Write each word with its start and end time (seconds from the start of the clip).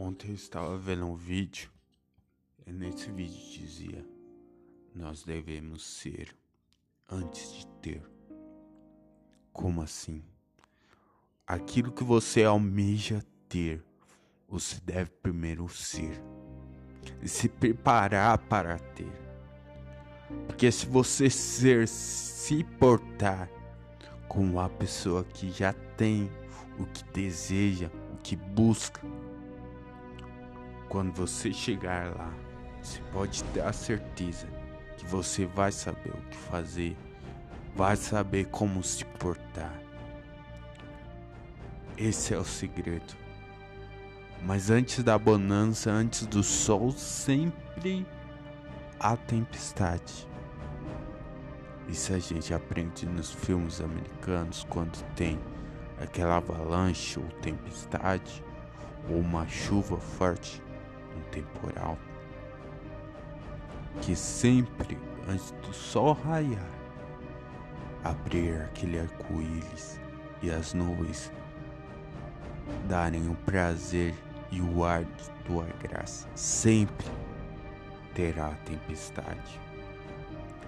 Ontem 0.00 0.28
eu 0.28 0.34
estava 0.36 0.78
vendo 0.78 1.04
um 1.06 1.16
vídeo 1.16 1.68
e 2.64 2.72
nesse 2.72 3.10
vídeo 3.10 3.36
dizia: 3.50 4.06
Nós 4.94 5.24
devemos 5.24 5.84
ser 5.84 6.36
antes 7.10 7.52
de 7.52 7.66
ter. 7.82 8.08
Como 9.52 9.82
assim? 9.82 10.22
Aquilo 11.44 11.90
que 11.90 12.04
você 12.04 12.44
almeja 12.44 13.24
ter, 13.48 13.84
você 14.48 14.80
deve 14.84 15.10
primeiro 15.10 15.68
ser 15.68 16.22
e 17.20 17.28
se 17.28 17.48
preparar 17.48 18.38
para 18.38 18.78
ter. 18.78 19.10
Porque 20.46 20.70
se 20.70 20.86
você 20.86 21.28
ser, 21.28 21.88
se 21.88 22.62
portar 22.62 23.50
como 24.28 24.60
a 24.60 24.68
pessoa 24.68 25.24
que 25.24 25.50
já 25.50 25.72
tem 25.72 26.30
o 26.78 26.86
que 26.86 27.02
deseja, 27.12 27.90
o 28.12 28.16
que 28.22 28.36
busca, 28.36 29.00
quando 30.88 31.12
você 31.12 31.52
chegar 31.52 32.14
lá, 32.16 32.32
você 32.80 33.00
pode 33.12 33.44
ter 33.44 33.60
a 33.60 33.72
certeza 33.72 34.46
que 34.96 35.06
você 35.06 35.44
vai 35.44 35.70
saber 35.70 36.10
o 36.10 36.30
que 36.30 36.36
fazer, 36.36 36.96
vai 37.74 37.96
saber 37.96 38.46
como 38.46 38.82
se 38.82 39.04
portar. 39.04 39.78
Esse 41.96 42.32
é 42.32 42.38
o 42.38 42.44
segredo. 42.44 43.16
Mas 44.42 44.70
antes 44.70 45.02
da 45.02 45.18
bonança, 45.18 45.90
antes 45.90 46.26
do 46.26 46.42
sol, 46.42 46.92
sempre 46.92 48.06
há 48.98 49.16
tempestade. 49.16 50.26
Isso 51.88 52.12
a 52.12 52.18
gente 52.18 52.54
aprende 52.54 53.06
nos 53.06 53.32
filmes 53.32 53.80
americanos 53.80 54.64
quando 54.68 55.02
tem 55.14 55.38
aquela 56.00 56.36
avalanche 56.36 57.18
ou 57.18 57.26
tempestade 57.40 58.44
ou 59.08 59.18
uma 59.18 59.48
chuva 59.48 59.96
forte 59.96 60.62
um 61.18 61.30
temporal 61.30 61.98
que 64.00 64.14
sempre 64.14 64.98
antes 65.28 65.50
do 65.62 65.72
sol 65.72 66.12
raiar 66.12 66.78
abrir 68.04 68.62
aquele 68.62 68.98
arco-íris 68.98 70.00
e 70.42 70.50
as 70.50 70.72
nuvens 70.72 71.32
darem 72.88 73.28
o 73.28 73.34
prazer 73.34 74.14
e 74.50 74.60
o 74.60 74.84
ar 74.84 75.04
de 75.04 75.30
tua 75.44 75.66
graça. 75.82 76.28
Sempre 76.34 77.06
terá 78.14 78.50
tempestade. 78.64 79.60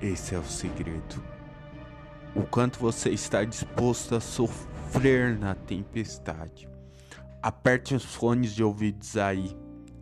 Esse 0.00 0.34
é 0.34 0.38
o 0.38 0.44
segredo. 0.44 1.22
O 2.34 2.42
quanto 2.42 2.78
você 2.78 3.10
está 3.10 3.44
disposto 3.44 4.14
a 4.14 4.20
sofrer 4.20 5.38
na 5.38 5.54
tempestade. 5.54 6.68
Aperte 7.42 7.94
os 7.94 8.04
fones 8.04 8.54
de 8.54 8.62
ouvidos 8.62 9.16
aí 9.16 9.56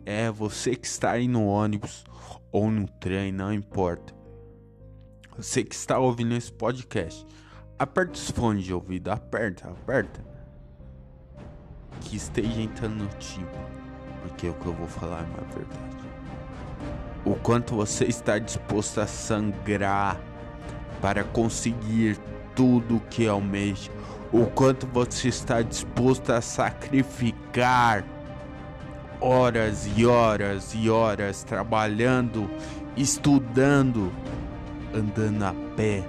é 0.05 0.31
você 0.31 0.75
que 0.75 0.87
está 0.87 1.11
aí 1.11 1.27
no 1.27 1.45
ônibus 1.45 2.03
ou 2.51 2.69
no 2.69 2.87
trem, 2.87 3.31
não 3.31 3.53
importa. 3.53 4.13
Você 5.37 5.63
que 5.63 5.73
está 5.73 5.97
ouvindo 5.97 6.35
esse 6.35 6.51
podcast, 6.51 7.25
aperta 7.79 8.13
os 8.13 8.29
fones 8.31 8.63
de 8.63 8.73
ouvido, 8.73 9.09
aperta, 9.09 9.69
aperta. 9.69 10.23
Que 12.01 12.15
esteja 12.15 12.61
entrando 12.61 13.03
no 13.03 13.09
time, 13.19 13.47
porque 14.21 14.49
o 14.49 14.53
que 14.53 14.65
eu 14.65 14.73
vou 14.73 14.87
falar 14.87 15.19
é 15.19 15.25
uma 15.25 15.53
verdade. 15.53 16.09
O 17.23 17.35
quanto 17.35 17.75
você 17.75 18.05
está 18.05 18.39
disposto 18.39 18.99
a 18.99 19.07
sangrar 19.07 20.19
para 21.01 21.23
conseguir 21.23 22.17
tudo 22.55 23.01
que 23.09 23.27
almeja, 23.27 23.91
o 24.31 24.45
quanto 24.45 24.87
você 24.87 25.27
está 25.29 25.61
disposto 25.61 26.31
a 26.31 26.41
sacrificar 26.41 28.03
horas 29.21 29.87
e 29.95 30.05
horas 30.05 30.73
e 30.73 30.89
horas 30.89 31.43
trabalhando, 31.43 32.49
estudando, 32.97 34.11
andando 34.93 35.43
a 35.43 35.53
pé, 35.75 36.03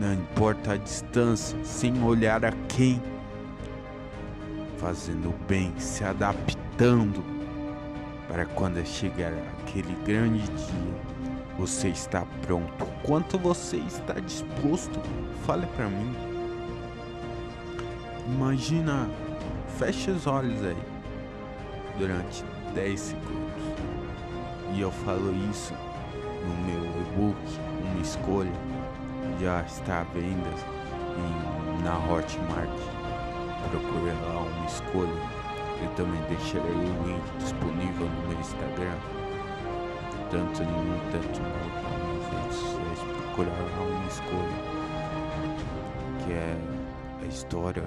não 0.00 0.14
importa 0.14 0.72
a 0.72 0.76
distância, 0.76 1.58
sem 1.64 2.00
olhar 2.02 2.44
a 2.44 2.52
quem, 2.68 3.02
fazendo 4.78 5.34
bem, 5.48 5.72
se 5.78 6.04
adaptando 6.04 7.24
para 8.28 8.46
quando 8.46 8.84
chegar 8.86 9.32
aquele 9.60 9.94
grande 10.06 10.42
dia, 10.42 11.14
você 11.58 11.88
está 11.88 12.24
pronto. 12.46 12.86
Quanto 13.02 13.38
você 13.38 13.76
está 13.76 14.14
disposto? 14.14 15.00
Fale 15.44 15.66
para 15.76 15.88
mim. 15.88 16.14
Imagina, 18.26 19.08
feche 19.78 20.10
os 20.10 20.26
olhos 20.26 20.64
aí 20.64 20.94
durante 21.98 22.44
10 22.74 23.00
segundos. 23.00 23.64
E 24.74 24.80
eu 24.80 24.90
falo 24.90 25.32
isso 25.50 25.72
no 26.44 26.54
meu 26.66 26.84
e-book, 27.02 27.38
uma 27.82 28.00
escolha, 28.02 28.52
já 29.40 29.62
está 29.62 30.00
à 30.00 30.04
venda 30.04 30.50
em, 31.16 31.84
na 31.84 31.96
Hotmart. 31.96 32.68
Procure 33.70 34.12
lá 34.26 34.40
uma 34.40 34.66
escolha. 34.66 35.44
Eu 35.82 35.90
também 35.94 36.20
deixarei 36.28 36.72
o 36.72 37.06
link 37.06 37.38
disponível 37.38 38.06
no 38.06 38.28
meu 38.28 38.38
Instagram. 38.40 38.96
Tanto 40.30 40.62
em 40.62 40.66
um, 40.66 40.98
tanto 41.12 41.40
no 41.40 41.48
outro. 41.64 41.94
Nas 42.34 42.62
redes 42.74 43.16
procurar 43.16 43.62
lá 43.62 43.82
uma 43.82 44.06
escolha. 44.06 44.74
Que 46.24 46.32
é 46.32 46.56
a 47.22 47.26
história 47.26 47.84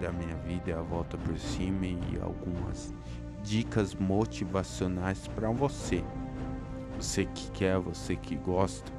da 0.00 0.12
minha 0.12 0.36
vida, 0.36 0.78
a 0.78 0.82
volta 0.82 1.16
por 1.18 1.36
cima 1.38 1.86
e 1.86 2.18
algumas 2.22 2.92
dicas 3.42 3.94
motivacionais 3.94 5.26
para 5.28 5.50
você. 5.50 6.04
Você 6.98 7.24
que 7.24 7.50
quer, 7.50 7.78
você 7.78 8.16
que 8.16 8.36
gosta, 8.36 8.92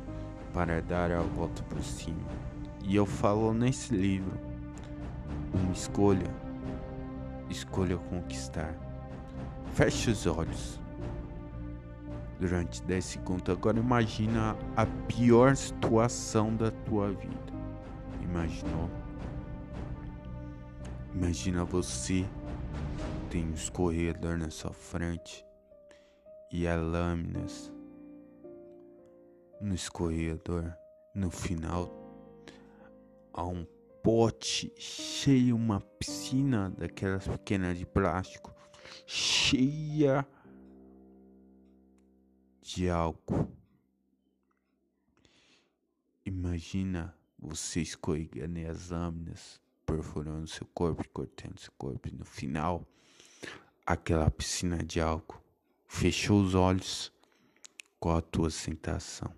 para 0.53 0.81
dar 0.81 1.11
a 1.11 1.21
volta 1.21 1.63
por 1.63 1.81
cima. 1.81 2.27
E 2.83 2.95
eu 2.95 3.05
falo 3.05 3.53
nesse 3.53 3.95
livro: 3.95 4.37
uma 5.53 5.71
escolha, 5.71 6.29
escolha 7.49 7.97
conquistar. 7.97 8.75
Feche 9.73 10.11
os 10.11 10.27
olhos 10.27 10.79
durante 12.39 12.83
10 12.83 13.05
segundos. 13.05 13.49
Agora 13.49 13.79
imagina 13.79 14.55
a 14.75 14.85
pior 14.85 15.55
situação 15.55 16.53
da 16.55 16.69
tua 16.69 17.09
vida. 17.09 17.53
Imaginou? 18.21 18.89
Imagina 21.15 21.63
você 21.63 22.25
tem 23.33 23.49
um 23.49 23.53
escorredor 23.55 24.37
na 24.37 24.51
sua 24.51 24.71
frente 24.71 25.43
e 26.51 26.67
há 26.67 26.75
lâminas 26.75 27.73
no 29.59 29.73
escorredor. 29.73 30.71
No 31.15 31.31
final, 31.31 31.91
há 33.33 33.43
um 33.43 33.65
pote 34.03 34.71
cheio, 34.77 35.55
uma 35.55 35.81
piscina 35.81 36.69
daquelas 36.77 37.27
pequenas 37.27 37.75
de 37.75 37.87
plástico, 37.87 38.53
cheia 39.07 40.27
de 42.61 42.87
álcool. 42.87 43.51
Imagina 46.23 47.17
você 47.39 47.81
escorregando 47.81 48.59
as 48.69 48.91
lâminas, 48.91 49.59
perfurando 49.87 50.45
seu 50.45 50.67
corpo, 50.67 51.03
cortando 51.09 51.57
seu 51.57 51.73
corpo. 51.79 52.09
No 52.15 52.25
final, 52.25 52.87
aquela 53.85 54.29
piscina 54.31 54.83
de 54.83 54.99
álcool. 54.99 55.41
Fechou 55.85 56.41
os 56.41 56.55
olhos. 56.55 57.11
Qual 57.99 58.17
a 58.17 58.21
tua 58.21 58.49
sensação? 58.49 59.33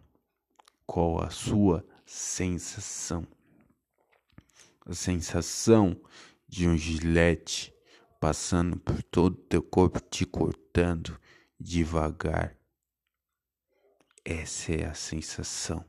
Qual 0.86 1.22
a 1.22 1.30
sua 1.30 1.86
sensação? 2.06 3.28
A 4.86 4.94
sensação 4.94 6.00
de 6.48 6.68
um 6.68 6.78
gilete 6.78 7.74
passando 8.20 8.78
por 8.78 9.04
todo 9.04 9.34
o 9.34 9.44
teu 9.44 9.62
corpo, 9.62 10.00
te 10.00 10.26
cortando 10.26 11.20
devagar. 11.60 12.58
Essa 14.24 14.74
é 14.74 14.86
a 14.86 14.94
sensação 14.94 15.86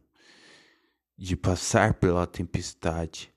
de 1.17 1.37
passar 1.37 1.94
pela 1.94 2.26
tempestade 2.26 3.32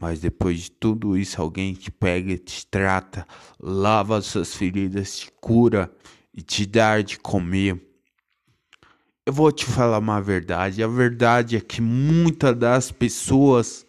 mas 0.00 0.18
depois 0.18 0.60
de 0.60 0.70
tudo 0.70 1.14
isso, 1.14 1.40
alguém 1.40 1.74
te 1.74 1.90
pega, 1.90 2.38
te 2.38 2.66
trata, 2.66 3.26
lava 3.60 4.22
suas 4.22 4.54
feridas, 4.54 5.18
te 5.18 5.30
cura 5.40 5.92
e 6.32 6.40
te 6.40 6.64
dá 6.64 7.02
de 7.02 7.18
comer. 7.18 7.78
Eu 9.26 9.34
vou 9.34 9.52
te 9.52 9.66
falar 9.66 9.98
uma 9.98 10.18
verdade. 10.18 10.82
A 10.82 10.88
verdade 10.88 11.56
é 11.56 11.60
que 11.60 11.82
muitas 11.82 12.56
das 12.56 12.90
pessoas 12.90 13.86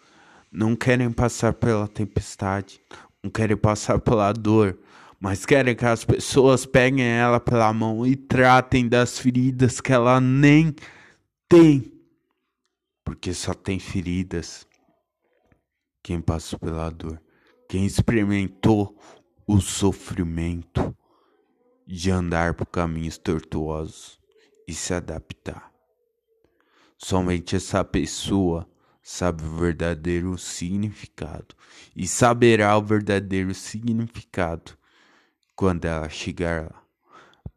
não 0.52 0.76
querem 0.76 1.10
passar 1.10 1.54
pela 1.54 1.88
tempestade, 1.88 2.82
não 3.24 3.32
querem 3.32 3.56
passar 3.56 3.98
pela 3.98 4.34
dor, 4.34 4.78
mas 5.18 5.46
querem 5.46 5.74
que 5.74 5.86
as 5.86 6.04
pessoas 6.04 6.66
peguem 6.66 7.06
ela 7.06 7.40
pela 7.40 7.72
mão 7.72 8.06
e 8.06 8.18
tratem 8.18 8.86
das 8.86 9.18
feridas 9.18 9.80
que 9.80 9.94
ela 9.94 10.20
nem 10.20 10.76
tem. 11.48 11.90
Porque 13.06 13.34
só 13.34 13.54
tem 13.54 13.80
feridas 13.80 14.68
quem 16.04 16.20
passou 16.22 16.60
pela 16.60 16.90
dor, 16.90 17.22
quem 17.68 17.86
experimentou 17.86 18.98
o 19.48 19.60
sofrimento. 19.60 20.96
de 21.86 22.10
andar 22.10 22.54
por 22.54 22.66
caminhos 22.68 23.18
tortuosos 23.18 24.18
e 24.66 24.74
se 24.74 24.94
adaptar. 24.94 25.72
Somente 26.98 27.56
essa 27.56 27.84
pessoa 27.84 28.66
sabe 29.04 29.44
o 29.44 29.58
verdadeiro 29.58 30.38
significado 30.38 31.54
e 31.94 32.08
saberá 32.08 32.78
o 32.78 32.82
verdadeiro 32.82 33.54
significado 33.54 34.78
quando 35.54 35.84
ela 35.86 36.08
chegar 36.08 36.64
lá. 36.64 36.84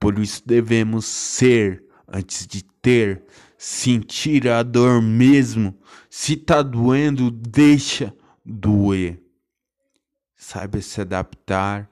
Por 0.00 0.18
isso 0.18 0.42
devemos 0.44 1.04
ser 1.06 1.84
antes 2.08 2.46
de 2.46 2.64
ter, 2.82 3.22
sentir 3.56 4.48
a 4.48 4.62
dor 4.62 5.00
mesmo. 5.00 5.78
Se 6.10 6.36
tá 6.36 6.60
doendo, 6.60 7.30
deixa 7.30 8.12
doer. 8.44 9.22
Saiba 10.36 10.80
se 10.80 11.00
adaptar 11.00 11.90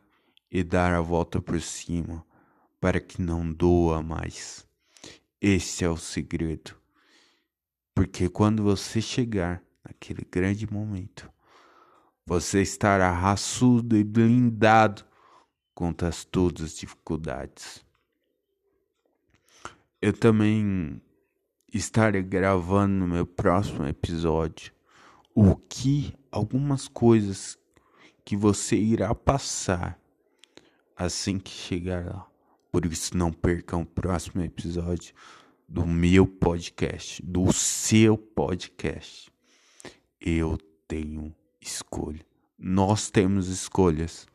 e 0.51 0.63
dar 0.63 0.93
a 0.93 1.01
volta 1.01 1.41
por 1.41 1.61
cima 1.61 2.27
para 2.81 3.01
que 3.01 3.23
não 3.23 3.51
doa 3.51 4.03
mais. 4.03 4.67
Esse 5.41 5.85
é 5.85 5.89
o 5.89 5.97
segredo. 5.97 6.77
Porque 7.95 8.29
quando 8.29 8.63
você 8.63 9.01
chegar 9.01 9.63
naquele 9.85 10.27
grande 10.31 10.71
momento, 10.71 11.31
você 12.27 12.61
estará 12.63 13.11
raçudo 13.11 13.97
e 13.97 14.05
blindado 14.05 15.05
contra 15.75 16.11
todas 16.31 16.67
as 16.67 16.77
dificuldades. 16.77 17.85
Eu 20.01 20.13
também 20.13 21.01
estarei 21.73 22.23
gravando 22.23 23.07
meu 23.07 23.27
próximo 23.27 23.87
episódio 23.87 24.73
o 25.35 25.57
que 25.57 26.15
algumas 26.31 26.89
coisas 26.89 27.59
que 28.25 28.37
você 28.37 28.77
irá 28.77 29.15
passar 29.15 30.01
assim 30.97 31.39
que 31.39 31.51
chegar 31.51 32.05
lá. 32.05 32.27
Por 32.71 32.87
isso 32.87 33.17
não 33.17 33.33
percam 33.33 33.83
o 33.83 33.87
próximo 33.87 34.43
episódio 34.43 35.15
do 35.69 35.87
meu 35.87 36.27
podcast, 36.27 37.23
do 37.23 37.53
seu 37.53 38.17
podcast. 38.17 39.31
Eu 40.21 40.59
tenho 40.87 41.35
escolha. 41.61 42.25
Nós 42.59 43.11
temos 43.11 43.49
escolhas. 43.49 44.27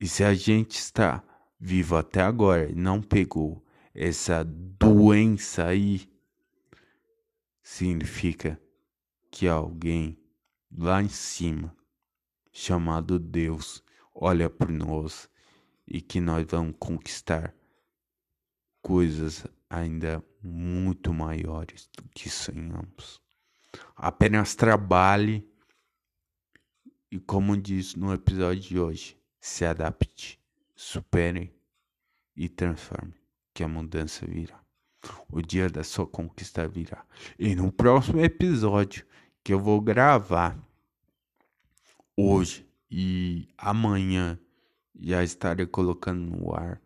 E 0.00 0.06
se 0.06 0.24
a 0.24 0.34
gente 0.34 0.76
está 0.76 1.22
vivo 1.58 1.96
até 1.96 2.22
agora 2.22 2.70
e 2.70 2.74
não 2.74 3.00
pegou 3.02 3.62
essa 3.94 4.44
doença 4.44 5.66
aí, 5.66 6.08
significa 7.62 8.58
que 9.32 9.48
alguém 9.48 10.22
lá 10.70 11.02
em 11.02 11.08
cima, 11.08 11.74
chamado 12.52 13.18
Deus, 13.18 13.82
olha 14.14 14.48
por 14.50 14.68
nós 14.68 15.28
e 15.88 16.02
que 16.02 16.20
nós 16.20 16.46
vamos 16.48 16.76
conquistar 16.78 17.54
coisas 18.82 19.46
ainda 19.70 20.22
muito 20.42 21.14
maiores 21.14 21.88
do 21.96 22.06
que 22.10 22.28
sonhamos. 22.28 23.22
Apenas 23.96 24.54
trabalhe 24.54 25.48
e, 27.10 27.18
como 27.18 27.56
diz 27.56 27.94
no 27.94 28.12
episódio 28.12 28.60
de 28.60 28.78
hoje, 28.78 29.18
se 29.40 29.64
adapte, 29.64 30.38
supere 30.76 31.58
e 32.36 32.50
transforme 32.50 33.14
que 33.54 33.64
a 33.64 33.68
mudança 33.68 34.26
virá. 34.26 34.62
O 35.30 35.40
dia 35.40 35.68
da 35.68 35.82
sua 35.82 36.06
conquista 36.06 36.68
virá. 36.68 37.04
E 37.38 37.54
no 37.54 37.72
próximo 37.72 38.20
episódio 38.20 39.04
que 39.42 39.52
eu 39.52 39.60
vou 39.60 39.80
gravar 39.80 40.56
hoje 42.16 42.66
e 42.90 43.48
amanhã 43.58 44.38
já 45.00 45.22
estarei 45.24 45.66
colocando 45.66 46.36
no 46.36 46.54
ar 46.54 46.80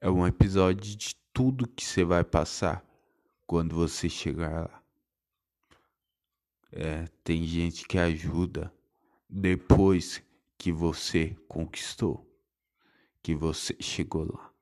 é 0.00 0.08
um 0.08 0.26
episódio 0.26 0.96
de 0.96 1.16
tudo 1.32 1.66
que 1.66 1.84
você 1.84 2.04
vai 2.04 2.22
passar 2.22 2.84
quando 3.46 3.74
você 3.74 4.08
chegar 4.08 4.68
lá. 4.68 4.82
É, 6.70 7.06
tem 7.24 7.44
gente 7.44 7.86
que 7.86 7.98
ajuda 7.98 8.72
depois 9.28 10.22
que 10.56 10.70
você 10.70 11.36
conquistou, 11.48 12.24
que 13.22 13.34
você 13.34 13.76
chegou 13.80 14.24
lá. 14.32 14.52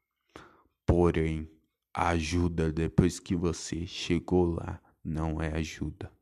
Porém, 0.87 1.50
ajuda 1.93 2.73
depois 2.73 3.19
que 3.19 3.35
você 3.35 3.87
chegou 3.87 4.55
lá 4.55 4.81
não 5.05 5.43
é 5.43 5.56
ajuda. 5.56 6.16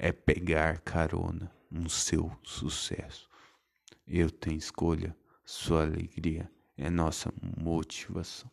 É 0.00 0.12
pegar 0.12 0.78
carona 0.82 1.50
no 1.68 1.90
seu 1.90 2.30
sucesso. 2.44 3.28
Eu 4.06 4.30
tenho 4.30 4.56
escolha, 4.56 5.16
sua 5.44 5.82
alegria 5.82 6.48
é 6.76 6.88
nossa 6.88 7.32
motivação. 7.60 8.48